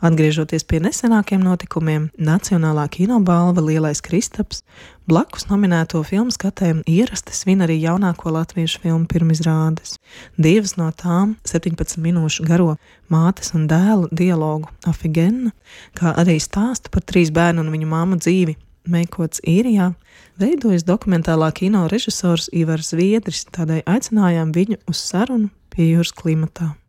[0.00, 4.62] Atgriežoties pie nesenākiem notikumiem, Nacionālā kinobalva Lielais Kristaps
[5.04, 9.98] blakus nominēto filmu skatēm ierasti svin arī jaunāko latviešu filmu pirmizrādes.
[10.40, 12.78] Divas no tām- 17 minūšu garo
[13.12, 15.52] mātes un dēla dialogu Afigena,
[15.94, 18.56] kā arī stāstu par trīs bērnu un viņu māmu dzīvi
[18.88, 19.94] Meikots īrijā,
[20.40, 26.79] veidojas dokumentālā kino režisors Ivars Viedris, tādēļ aicinājām viņu uz sarunu pie jūras klimatā.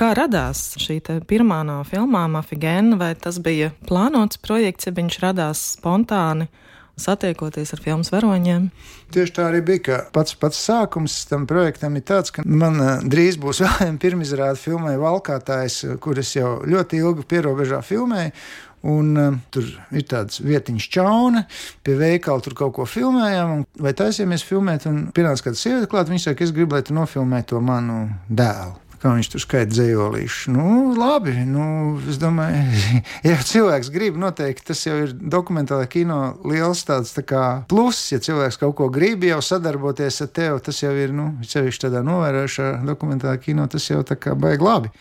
[0.00, 0.94] Kā radās šī
[1.28, 6.48] pirmā no filmām, Afigēna, vai tas bija plānots projekts, ja viņš radās spontāni?
[7.00, 8.66] satiekoties ar filmu varoņiem.
[9.14, 10.00] Tieši tā arī bija.
[10.12, 14.60] Pats, pats sākums tam projektam ir tāds, ka man uh, drīz būs vēl viena pirmizrāde
[14.60, 18.34] filmai Valkātājs, kuras jau ļoti ilgi pierobežā filmēju.
[18.90, 19.64] Un, uh, tur
[19.96, 21.46] ir tāds vietiņš, čauna,
[21.84, 24.88] pie veikala tur kaut ko filmējām, vai taisījāmies filmēt.
[24.90, 28.89] Un pienāca kāda sieviete klāt, viņa saka, es gribu, lai tu nofilmē to manu dēlu
[29.00, 30.52] kā viņš tur skaita dzējolīšu.
[30.54, 30.66] Nu,
[30.98, 31.64] labi, nu,
[32.10, 37.44] es domāju, ja cilvēks grib, noteikti tas jau ir dokumentālajā kino liels tāds tā kā
[37.70, 38.10] pluss.
[38.14, 42.04] Ja cilvēks kaut ko grib jau sadarboties ar tevi, tas jau ir, nu, sevišķi tādā
[42.06, 44.92] novērošā dokumentālajā kino, tas jau tā kā baigi labi.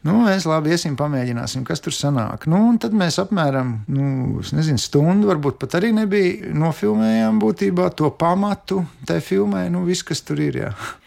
[0.00, 2.46] Nu, mēs labi iesim, pamēģināsim, kas tur sanāk.
[2.48, 4.06] Nu, tad mēs apmēram nu,
[4.56, 10.24] nezinu, stundu, varbūt pat arī nebija nofilmējām būtībā to pamatu tai filmai, nu, viss, kas
[10.24, 10.62] tur ir.
[10.62, 10.72] Jā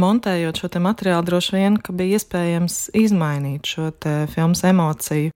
[0.00, 3.92] montējot šo materiālu, droši vien bija iespējams izmainīt šo
[4.32, 5.34] filmas emociju.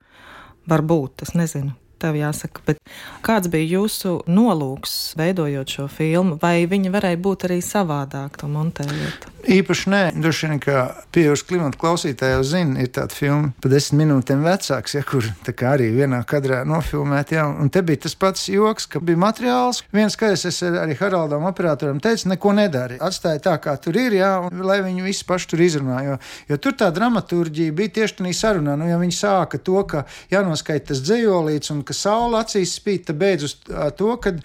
[0.69, 2.63] Varbūt, es nezinu tev jāsaka.
[2.67, 2.81] Bet
[3.25, 6.39] kāds bija jūsu nolūks veidojot šo filmu?
[6.41, 9.29] Vai viņa varēja būt arī savādāk, to montējot?
[9.43, 14.05] Īpaši nē, droši vien, ka pieaugušas klimata klausītāji jau zina, ir tāda filma, pa desmit
[14.05, 15.25] minūtēm vecāks, ja, kur
[15.67, 17.35] arī vienā kadrā nofilmēta.
[17.35, 19.81] Ja, un te bija tas pats joks, ka bija materiāls.
[19.95, 22.99] Viens, kā es arī Haraldam, operatoram teicu, neko nedari.
[23.03, 25.99] Atstāja tā, kā tur ir, ja, un lai viņi visi paši tur izrunā.
[26.07, 26.17] Jo,
[26.53, 28.77] jo tur tā dramaturģija bija tieši tādā sarunā.
[28.79, 33.19] Nu, ja viņi sāka to, ka jānoskaita tas dzējolīts un ka saule acīs spīd, tad
[33.21, 33.55] beidz uz
[33.97, 34.35] to, ka,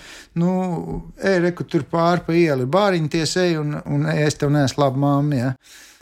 [0.41, 0.53] nu,
[1.19, 5.03] ej, reku tur pāri pa ielu, bāriņties ej un, un ej, es tev nesu labu
[5.03, 5.37] māmu.
[5.39, 5.53] Ja?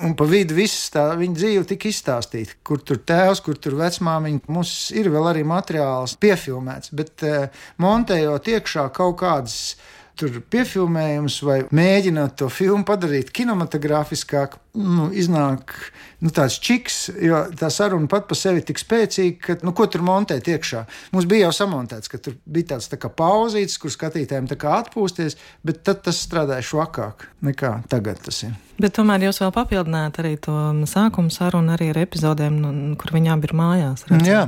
[0.05, 2.59] Un pa vidu viss tā viņa dzīve tika izstāstīta.
[2.67, 4.43] Kur tur tēvs, kur tur vecmāmiņa.
[4.53, 7.47] Mums ir vēl arī materiāls piefilmēts, bet uh,
[7.81, 9.77] montējot iekšā kaut kādas
[10.17, 15.73] tur piefilmējums vai mēģināt to filmu padarīt kinematogrāfiskāku, nu, iznāk
[16.25, 19.89] nu, tāds čiks, jo tā saruna pat par sevi ir tik spēcīga, ka, nu, ko
[19.91, 20.85] tur montēt iekšā.
[21.15, 25.39] Mums bija jau samontēts, ka tur bija tāds tā pauzītis, kur skatītājiem tā kā atpūsties,
[25.67, 28.55] bet tad tas strādāja švakāk nekā tagad tas ir.
[28.77, 30.53] Bet tomēr jūs vēl papildināt arī to
[30.89, 34.05] sākumu sarunu arī ar epizodēm, nu, kur abi ir mājās.
[34.05, 34.27] Redzam.
[34.29, 34.43] Jā,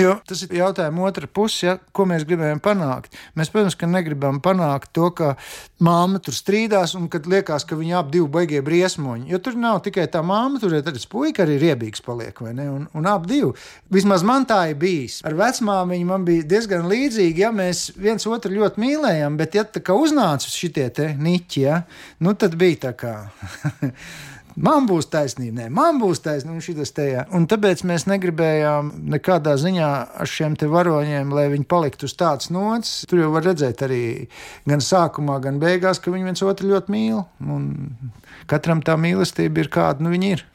[0.00, 3.12] jo tas ir jautājums otra puse, ja, ko mēs gribējām panākt.
[3.36, 5.34] Mēs, protams, ka negribam panākt to, ka
[5.84, 9.28] māma tur strīdās un kad liekas, ka viņi abi divi baigie briesmoņi.
[9.34, 12.68] Jo tur nav tikai tā māma, tur ir tas puika arī riebīgs paliek, vai ne?
[12.70, 13.52] Un, un abi divi.
[13.94, 15.20] Vismaz man tā ir bijis.
[15.26, 19.82] Ar vecmāmiņu man bija diezgan līdzīgi, ja mēs viens otru ļoti mīlējām, bet ja tā
[19.84, 21.82] kā uznāca šitie te niķi, ja,
[22.24, 23.16] nu tad bija tā kā.
[24.56, 27.24] man būs taisnība, nē, man būs taisnība, un šis te jā.
[27.34, 29.90] Un tāpēc mēs negribējām nekādā ziņā
[30.22, 33.02] ar šiem te varoņiem, lai viņi paliktu uz tādas nots.
[33.10, 34.02] Tur jau var redzēt arī
[34.68, 37.24] gan sākumā, gan beigās, ka viņi viens otru ļoti mīl.
[37.44, 37.68] Un
[38.50, 40.46] katram tā mīlestība ir kāda nu viņi ir.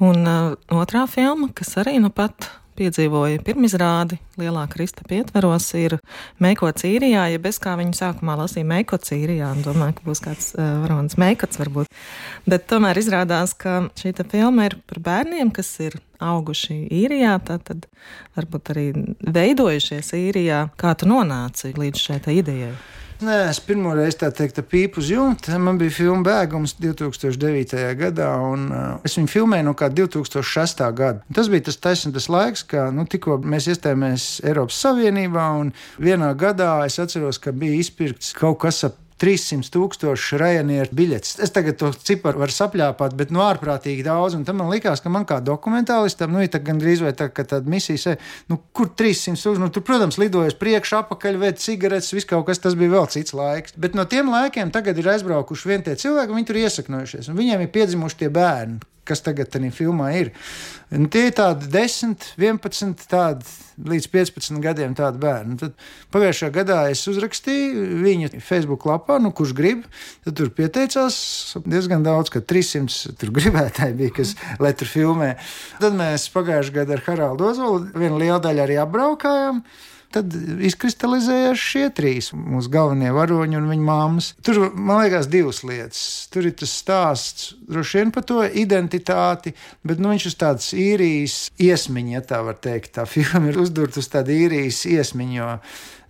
[0.00, 2.48] Un uh, otrā filma, kas arī nu pat
[2.80, 5.98] piedzīvoja pirmizrādi Lielā Kristapa ietveros, ir
[6.42, 10.52] Meikots īrijā, ja bez kā viņu sākumā lasīja Meikots īrijā, un domāju, ka būs kāds
[10.56, 11.90] uh, varonis Meikots varbūt.
[12.48, 17.86] Bet tomēr izrādās, ka šī filma ir par bērniem, kas ir auguši īrijā, tad
[18.38, 18.86] varbūt arī
[19.20, 20.64] veidojušies īrijā.
[20.80, 22.74] Kā tu nonāci līdz šai idejai?
[23.20, 25.58] Nē, es pirmo reizi tā teikt, pīpu uz jumta.
[25.60, 27.82] Man bija filma Bēgums 2009.
[27.98, 30.80] gadā, un uh, es viņu filmēju no kā 2006.
[30.96, 31.20] gada.
[31.36, 36.78] Tas bija tas taisnības laiks, kad nu, tikko mēs iestājāmies Eiropas Savienībā, un vienā gadā
[36.86, 41.36] es atceros, ka bija izpirkts kaut kas ap 300 tūkstoši Ryanair biļetes.
[41.44, 44.36] Es tagad to ciparu varu sapļāpāt, bet nu, ārprātīgi daudz.
[44.38, 47.68] Un tam man likās, ka man kā dokumentālistam, nu, ir gandrīz vai tā, ka tāda
[47.70, 48.16] misija, se,
[48.52, 52.62] nu, kur 300 tūkstoši, nu, tur, protams, lidojas priekšā, apakaļ, vēd cigaretes, viss kaut kas,
[52.62, 53.76] tas bija vēl cits laiks.
[53.80, 57.66] Bet no tiem laikiem tagad ir aizbraukuši vien tie cilvēki, viņi tur iesakņojušies, un viņiem
[57.66, 60.30] ir piedzimuši tie bērni kas tagad tajā filmā ir.
[60.94, 63.46] Un tie ir tādi 10, 11, tādi
[63.90, 65.58] līdz 15 gadiem tādi bērni.
[65.60, 65.76] Tad
[66.14, 69.84] pagājušajā gadā es uzrakstīju viņu Facebook lapā, nu, kurš grib.
[70.26, 71.20] Tad tur pieteicās
[71.66, 75.30] diezgan daudz, ka 300 tur gribētāji bija, kas, lai tur filmē.
[75.82, 79.64] Tad mēs pagājušajā gadā ar Haraldu Ozolu vienu lielu daļu arī apbraukājām.
[80.14, 80.34] Tad
[80.66, 84.32] izkristalizējās šie trīs mūsu galvenie varoņi un viņa māmas.
[84.46, 86.02] Tur, man liekas, divas lietas.
[86.32, 89.54] Tur ir tas stāsts droši vien par to identitāti,
[89.86, 92.94] bet nu, viņš uz tādas īrijas iesmiņa, ja tā var teikt.
[92.98, 95.54] Tā filma ir uzdurta uz tādu īrijas iesmiņu.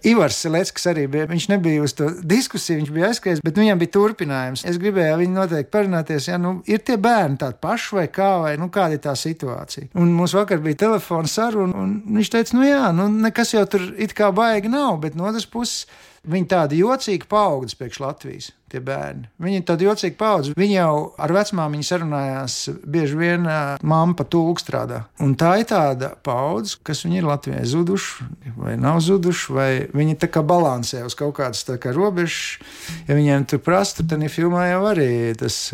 [0.06, 1.28] Ivars Leckis arī bija.
[1.30, 4.64] Viņš nebija uz to diskusiju, viņš bija aizskrējis, bet viņam bija turpinājums.
[4.68, 8.54] Es gribēju viņu noteikti parunāties, ja nu, ir tie bērni tādi paši vai kā, vai
[8.60, 9.90] nu, kāda ir tā situācija.
[10.00, 13.90] Un mums vakar bija telefona saruna, un viņš teica, nu jā, nu, nekas jau tur
[14.00, 15.86] it kā baigi nav, bet no otras puses
[16.28, 18.48] Viņi tādi jocīgi paaugstas priekš Latvijas.
[18.70, 20.56] Viņi ir tādi jocīgi paaugstas.
[20.58, 23.48] Viņi jau ar vecmāmiņu sarunājās, bieži vien
[23.80, 25.06] mamma pa tūlku strādā.
[25.24, 28.28] Un tā ir tāda paudze, kas viņi ir Latvijai zuduši,
[28.60, 32.60] vai nav zuduši, vai viņi tā kā balansē uz kaut kādas kā robežas.
[33.08, 35.70] Ja viņiem tur prasa, tad filmā jau arī tas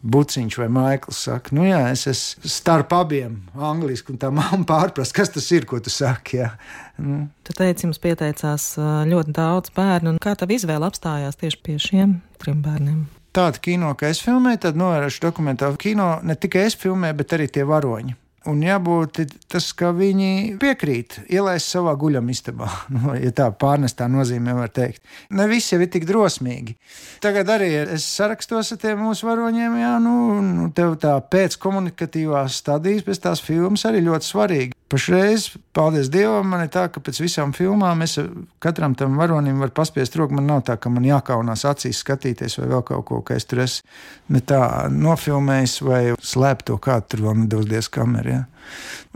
[0.00, 5.12] Buciņš vai Maikls saka, nu jā, es esmu starp abiem angliski, un tā mamma pārprast,
[5.16, 6.40] kas tas ir, ko tu saki.
[6.40, 6.50] Jā.
[6.96, 7.26] Nu.
[7.44, 12.16] Tu teici, jums pieteicās ļoti daudz bērnu, un kā tā izvēle apstājās tieši pie šiem
[12.40, 13.04] trim bērniem?
[13.36, 17.46] Tāda kino, ka es filmēju, tad novērošu dokumentālu kino, ne tikai es filmēju, bet arī
[17.52, 18.16] tie varoņi.
[18.48, 19.18] Un jābūt
[19.52, 25.02] tas, ka viņi piekrīt ielaist savā guļamistabā, nu, ja tā pārnestā nozīmē var teikt.
[25.36, 26.78] Ne visi jau ir tik drosmīgi.
[27.20, 33.04] Tagad arī es sarakstos ar tiem mūsu varoņiem, jā, nu, nu tev tā pēckomunikatīvās stadijas
[33.04, 34.76] pēc tās filmas arī ļoti svarīgi.
[34.90, 35.44] Pašreiz,
[35.76, 38.16] paldies Dievam, man ir tā, ka pēc visām filmām es
[38.58, 40.34] katram tam varonim varu paspiest roku.
[40.34, 43.62] Man nav tā, ka man jākaunās acīs skatīties vai vēl kaut ko, ka es tur
[43.62, 43.86] esmu
[44.96, 48.29] nofilmējis vai slēpt to kādu tur vēl nedodies kamerā.
[48.30, 48.44] Ja.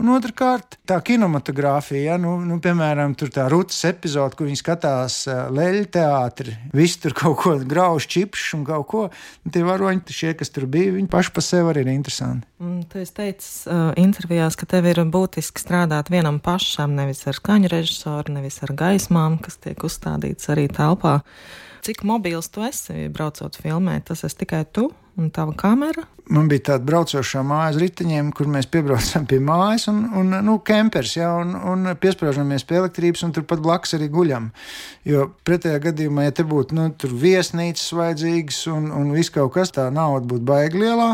[0.01, 5.45] Un otrkārt, tā kinematogrāfija, ja, nu, nu, piemēram, tā rutas epizode, kur viņi skatās uh,
[5.55, 9.03] leļu teātri, visi tur kaut ko grauž, čipšus un kaut ko.
[9.45, 12.49] Un tie varoņi, šie, kas tur bija, viņi paši par sevi arī ir interesanti.
[12.63, 17.37] Un tu esi teicis uh, intervijās, ka tev ir būtiski strādāt vienam pašam, nevis ar
[17.39, 21.21] skaņu režisoru, nevis ar gaismām, kas tiek uzstādīts arī telpā.
[21.85, 24.07] Cik mobils tu esi braucot filmēt?
[24.09, 24.89] Tas esi tikai tu
[25.21, 26.07] un tava kamera.
[26.33, 30.55] Man bija tāda braucošā māja uz riteņiem, kur mēs piebraucam pie mājas, un, un nu,
[30.65, 34.47] kempers, ja, un, un piesprāžamies pie elektrības, un turpat blakus arī guļam.
[35.05, 36.87] Jo pretējā gadījumā, ja te būtu nu,
[37.21, 41.11] viesnīcas vajadzīgas un, un viss kaut kas, tā nauda būtu baigi lielā.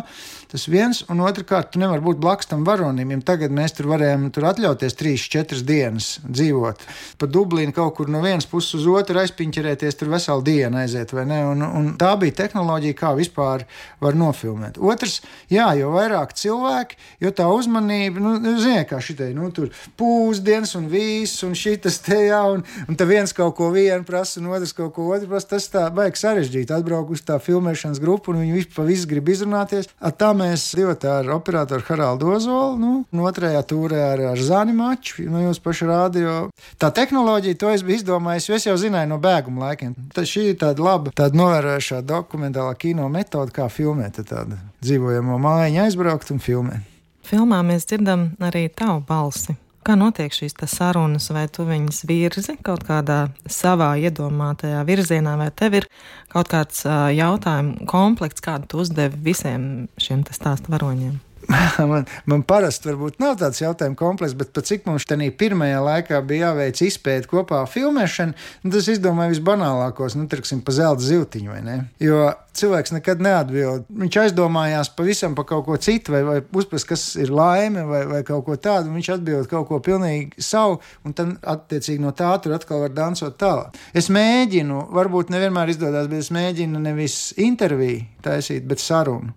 [0.52, 3.14] Tas viens, un otrkārt, tu nevari būt blakus tam varonim.
[3.14, 6.84] Ja tagad mēs tur varējām tur atļauties trīs, četras dienas dzīvot.
[7.20, 11.24] Pa Dublīnu kaut kur no vienas puses uz otru aizpiņķerēties, tur veselu dienu aiziet, vai
[11.30, 11.40] ne?
[11.54, 13.64] Un, un tā bija tehnoloģija, kā vispār
[14.04, 14.80] var nofilmēt.
[15.02, 15.16] Otrs,
[15.50, 20.76] jā, jo vairāk cilvēki, jo tā uzmanība, nu, nu ziniet, kā šitai, nu, tur pūzdienas
[20.78, 24.52] un viss, un šitas te jā, un, un tā viens kaut ko vienu prasa, un
[24.54, 25.50] otrs kaut ko otru prasa.
[25.56, 26.76] Tas tā baigs sarežģīti.
[26.76, 29.90] Atbraukt uz tā filmēšanas grupu, un viņi visi pa visu grib izrunāties.
[29.98, 34.78] At tā mēs divi ar operatoru Haraldu Ozolu, nu, un otrajā tūrē ar, ar Zani
[34.78, 36.36] Maču, nu, jūs paši rādio.
[36.78, 39.98] Tā tehnoloģija, to es biju izdomājis, jo es jau zināju no bēguma laikiem.
[40.14, 44.62] Tā šī ir tāda laba, tāda novērojošā dokumentālā kino metode, kā filmēt, tādu
[44.92, 46.88] dzīvojamo mājiņu aizbraukt un filmēt.
[47.26, 49.56] Filmā mēs dzirdam arī tavu balsi.
[49.82, 55.80] Kā notiek šīs sarunas, vai tu viņus virzi kaut kādā savā iedomātajā virzienā, vai tev
[55.80, 55.88] ir
[56.30, 61.18] kaut kāds uh, jautājumu komplekts, kādu tu uzdevi visiem šiem stāstu varoņiem?
[61.92, 66.52] man, man parasti varbūt nav tāds jautājums komplekss, bet cik mums tajā pirmajā laikā bija
[66.52, 71.78] jāveic izpēta kopā filmēšana, nu, tas izdomāja visbanālākos, nu, teiksim, pa zelta zīltiņu, vai ne?
[72.04, 73.86] Jo cilvēks nekad neatbild.
[74.02, 78.22] Viņš aizdomājās pavisam par kaut ko citu, vai, vai uzprast, kas ir laime, vai, vai
[78.28, 78.92] kaut ko tādu.
[78.96, 83.40] Viņš atbild kaut ko pilnīgi savu, un tad, attiecīgi, no tā tur atkal var dansot
[83.42, 83.80] tālāk.
[83.98, 89.36] Es mēģinu, varbūt nevienmēr izdodas, bet es mēģinu nevis interviju taisīt, bet sarunu.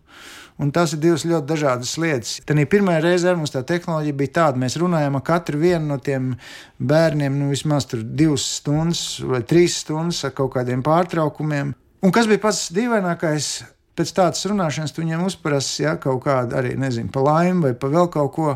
[0.62, 2.37] Un tas ir divas ļoti dažādas lietas.
[2.46, 6.37] Tad pirmā reize mums tā tehnoloģija bija tāda, mēs runājām ar katru no tiem
[6.78, 11.75] bērniem nu, vismaz divas stundas vai trīs stundas ar kaut kādiem pārtraukumiem.
[12.04, 13.64] Un kas bija pats dīvainākais?
[13.94, 17.90] Pēc tādas runāšanas tu viņiem uzprasi ja, kaut kādu arī, nezinu, pa laimi vai pa
[17.90, 18.54] vēl kaut ko,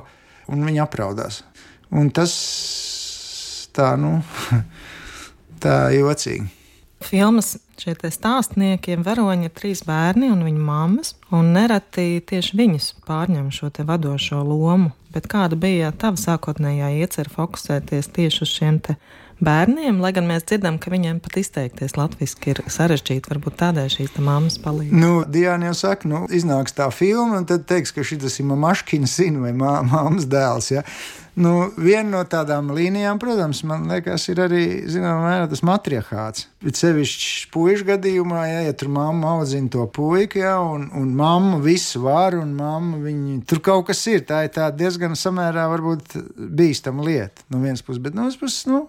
[0.51, 1.45] un viņi apraudās.
[1.95, 2.35] Un tas
[3.75, 4.19] tā, nu,
[5.63, 6.58] tā jocīgi.
[7.05, 13.53] Filmas šie stāstnieki, varoņi ir trīs bērni un viņu mammas, un nereti tieši viņas pārņem
[13.55, 14.91] šo vadošo lomu.
[15.15, 18.81] Bet kāda bija tava sākotnējā iecerē fokusēties tieši uz šiem
[19.45, 23.31] bērniem, lai gan mēs dzirdam, ka viņiem pat izteikties latviešu ir sarežģīti.
[23.31, 24.95] Varbūt tādēļ šīs mammas palīdz.
[24.99, 29.17] Nu, Diana jau saka, nu, iznāks tā filma, un tad teiks, ka šis ir maškins
[29.21, 30.73] zina vai māmas dēls.
[30.75, 30.85] Ja?
[31.39, 36.49] Nu, viena no tādām līnijām, protams, man liekas, ir arī zināmā mērā tas matriarchāts.
[36.65, 41.61] Bet sevišķi puikas gadījumā, ja, ja tur mamma audzina to puiku, ja, un, un mamma
[41.63, 44.25] visu var, un mamma viņi, tur kaut kas ir.
[44.27, 48.67] Tā ir diezgan samērā varbūt bīstama lieta no vienas puses, bet no otras puses.
[48.67, 48.89] Nu,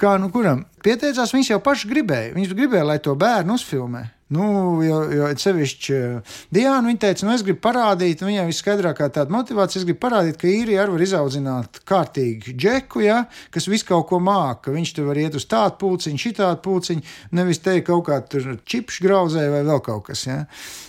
[0.00, 2.36] kā nu kuram pieteicās, viņš jau paši gribēja.
[2.38, 4.06] Viņš gribēja, lai to bērnu uzfilmē.
[4.34, 4.44] Nu,
[4.84, 9.80] jo, jo sevišķi uh, Diana, viņa teica, nu, es gribu parādīt, viņai viskaidrākā tāda motivācija,
[9.80, 13.22] es gribu parādīt, ka īrija arī var izaudzināt kārtīgi džeku, ja,
[13.54, 14.74] kas visu kaut ko māca.
[14.74, 17.06] Viņš tur var iet uz tādu pulciņu, šitādu pulciņu,
[17.40, 20.26] nevis teikt kaut kā tur čipšu grauzē vai vēl kaut kas.
[20.28, 20.42] Ja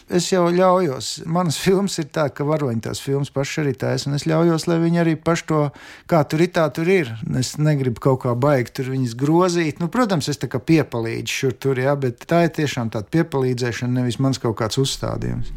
[0.10, 1.10] es jau ļaujos.
[1.29, 4.79] Manas filmas ir tā, ka varoņi tās filmas paši arī taisa, un es ļaujos, lai
[4.81, 5.62] viņi arī paši to,
[6.10, 7.12] kā tur ir, tā tur ir.
[7.39, 9.81] Es negribu kaut kā baigt tur viņas grozīt.
[9.81, 14.02] Nu, protams, es tā kā piepalīdzu šur tur, jā, bet tā ir tiešām tāda piepalīdzēšana,
[14.02, 15.52] nevis mans kaut kāds uzstādījums.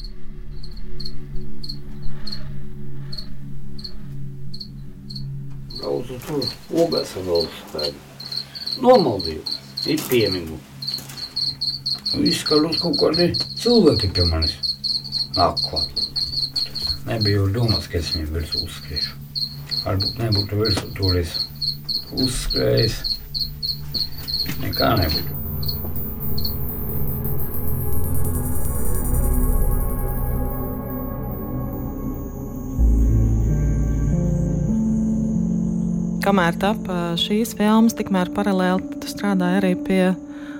[5.78, 6.44] Braucu tur,
[6.84, 7.94] ogās vēl tādu.
[8.82, 9.42] Nomaldīju,
[9.92, 10.58] ir piemigu.
[12.22, 14.58] Izskaļ uz kaut kādi cilvēki pie manis
[15.36, 16.06] nāk klāt.
[17.08, 19.16] Nebija jau domāts, ka es viņiem virsū uzskriešu.
[19.82, 21.36] Varbūt nebūtu virsū toreiz
[22.12, 22.98] uzskrējis.
[24.62, 25.41] Nekā nebūtu.
[36.22, 40.02] Kamēr tapa šīs filmas, tikmēr paralēli tu strādāji arī pie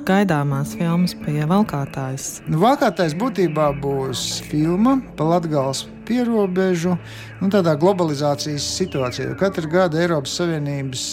[0.09, 2.40] gaidāmās filmas pie Valkātājas?
[2.50, 6.97] Valkātājs būtībā būs filma par Latvijas pierobežu,
[7.38, 9.37] nu, tādā globalizācijas situācijā.
[9.38, 11.04] Katru gadu Eiropas Savienības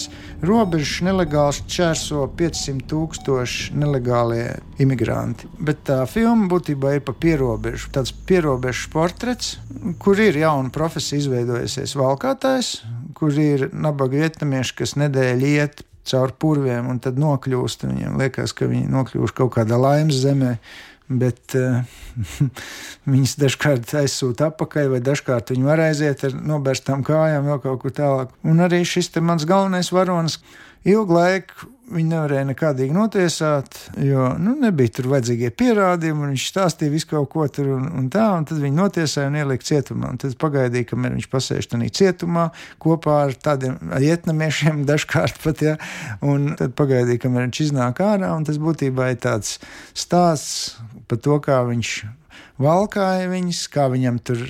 [0.42, 5.46] robežas nelegāli čērso 500 tūkstoši nelegālie imigranti.
[5.62, 7.92] Bet tā filma būtībā ir par pierobežu.
[7.94, 9.54] Tāds pierobežu portrets,
[10.02, 12.80] kur ir jauna profesija izveidojusies valkātājs,
[13.20, 17.84] kur ir nabaga vietnamieši, kas nedēļu iet caur purviem, un tad nokļūst.
[17.88, 20.56] Viņiem liekas, ka viņi nokļūst kaut kādā laimes zemē.
[21.10, 21.82] Bet uh,
[23.12, 27.94] viņas dažkārt aizsūta atpakaļ, vai dažkārt viņi var aiziet ar nobērstām kājām, vēl kaut kur
[27.94, 28.34] tālāk.
[28.46, 30.38] Un arī šis mans galvenais varonis
[30.88, 36.28] ilgu laiku Viņu nevarēja nekādīgi notiesāt, jo nu, nebija tur vajadzīgie pierādījumi.
[36.30, 39.66] Viņš stāstīja visu kaut ko tur un, un tā, un tad viņu notiesāja un ielika
[39.66, 40.12] cietumā.
[40.14, 42.46] Un tad pagaidīja, kamēr viņš pasēž tajā cietumā
[42.82, 45.74] kopā ar tādiem vietnamiešiem, dažkārt pat, ja,
[46.22, 48.30] un tad pagaidīja, kamēr viņš iznāk ārā.
[48.46, 49.58] Tas būtībā ir tāds
[49.90, 50.78] stāsts
[51.10, 51.96] par to, kā viņš
[52.60, 54.42] valkāja viņas, kā viņam tur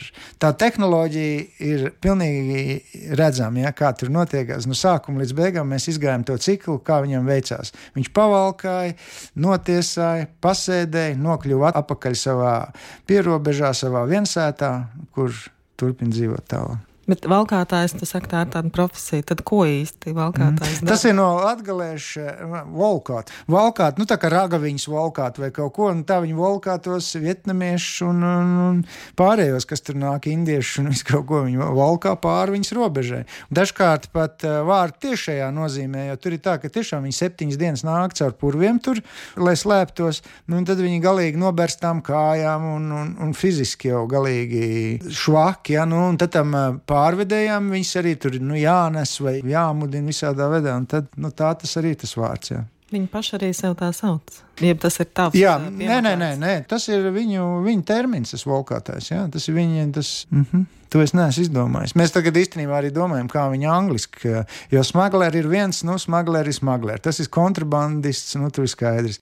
[0.42, 4.68] tā tehnoloģija ir pilnīgi redzama, ja, kā tur notiekās.
[4.68, 7.74] No sākuma līdz beigām mēs izgājām to ciklu, kā viņam veicās.
[7.96, 8.98] Viņš pavalkāja,
[9.40, 12.54] notiesāja, pasēdēja, nokļuva atpakaļ savā
[13.10, 14.74] pierobežā, savā viensētā,
[15.14, 15.34] kur
[15.80, 16.89] turpina dzīvot tālāk.
[17.10, 19.24] Bet valkātājs, tas saka, tā ir tāda profesija.
[19.32, 20.86] Tad ko īsti valkātājs mm.
[20.86, 20.90] dara?
[20.92, 22.26] Tas ir no latgaliešu
[22.70, 23.32] valkāt.
[23.50, 28.22] Valkāt, nu tā kā ragaviņas valkāt vai kaut ko, un tā viņi valkātos vietnamiešus un,
[28.26, 28.78] un, un
[29.18, 33.24] pārējos, kas tur nāk indieši un visu kaut ko viņi valkā pāri viņas robežai.
[33.58, 38.14] Dažkārt pat vārdu tiešajā nozīmē, jo tur ir tā, ka tiešām viņi septiņas dienas nāk
[38.20, 39.02] caur purviem tur,
[39.40, 45.00] lai slēptos, nu un tad viņi galīgi noberstām kājām un, un, un fiziski jau galīgi
[45.10, 46.54] švaki, ja, nu un tad tam
[46.86, 50.76] pār pārvedējām, viņas arī tur nu, jānes vai jāmudina visādā veidā.
[50.90, 52.54] Tad nu, tā tas arī tas vārds.
[52.54, 52.62] Jā.
[52.90, 54.40] Viņi paši arī sev tā sauc.
[54.60, 55.38] Jeb tas ir tavs.
[55.38, 59.12] Jā, nē, nē, nē, nē, tas ir viņu, viņu termins, tas volkātājs.
[59.12, 59.88] Jā, tas ir viņa.
[59.96, 60.68] Tas, mm -hmm.
[60.90, 61.94] To es neesmu izdomājis.
[61.94, 64.32] Mēs tagad īstenībā arī domājam, kā viņa angliski.
[64.74, 66.98] Jo smagleri ir viens, nu, smagleri ir smagleri.
[66.98, 69.20] Tas ir kontrabandists, nu, tur ir skaidrs.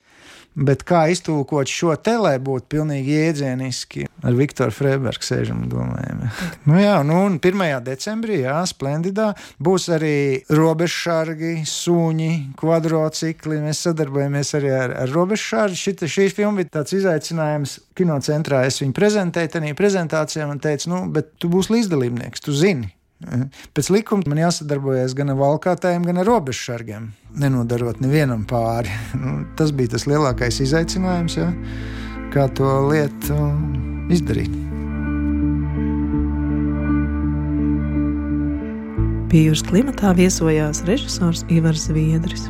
[0.59, 6.25] Bet kā iztulkot šo te, lai būtu pilnīgi jēdzieniski, ar Viktoru Freibergu sēžam un domājam.
[6.67, 7.63] nu, jā, nu, un 1.
[7.87, 9.29] decembrī, jā, splendidā,
[9.63, 10.17] būs arī
[10.51, 13.61] robežsargi, suņi, kvadrocikli.
[13.69, 15.77] Mēs sadarbojamies arī ar, ar robežsargi.
[15.77, 18.65] Šita, šī filma bija tāds izaicinājums kinocentrā.
[18.67, 22.95] Es viņu prezentēju, tajā prezentācijā un teicu, nu, bet tu būsi līdzdalībnieks, tu zini.
[23.75, 28.93] Pēc likuma man jāsadarbojas gan ar valkātājiem, gan ar robežsargiem, nenodarot nevienam pāri.
[29.19, 31.51] Nu, tas bija tas lielākais izaicinājums, ja?
[32.33, 33.35] kā to lietu
[34.13, 34.53] izdarīt.
[39.29, 42.47] Pie jūras klimatā viesojās režisors Ivars Zviedris.